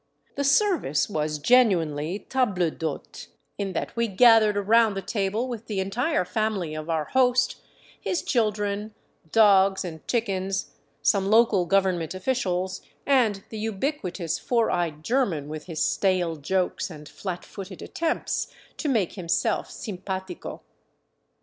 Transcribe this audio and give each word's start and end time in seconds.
The 0.33 0.43
service 0.43 1.07
was 1.09 1.37
genu 1.37 1.77
inely 1.77 2.27
table 2.27 2.71
d'hote, 2.71 3.27
in 3.59 3.73
that 3.73 3.95
we 3.95 4.07
gathered 4.07 4.57
around 4.57 4.95
the 4.95 5.01
table 5.03 5.47
with 5.47 5.67
the 5.67 5.79
entire 5.79 6.25
family 6.25 6.73
of 6.73 6.89
our 6.89 7.05
host, 7.05 7.57
his 7.99 8.23
children, 8.23 8.95
dogs, 9.31 9.85
and 9.85 10.03
chickens, 10.07 10.71
some 11.03 11.29
local 11.29 11.67
govern 11.67 11.99
ment 11.99 12.15
officials, 12.15 12.81
and 13.05 13.43
the 13.49 13.59
ubiquitous 13.59 14.39
four 14.39 14.71
eyed 14.71 15.03
German 15.03 15.47
with 15.49 15.65
his 15.65 15.83
stale 15.83 16.35
jokes 16.35 16.89
and 16.89 17.07
flat 17.07 17.45
footed 17.45 17.83
attempts 17.83 18.47
to 18.77 18.89
make 18.89 19.13
himself" 19.13 19.69
simpatico." 19.69 20.61